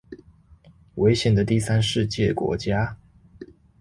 [0.95, 2.97] 危險的第三世界國家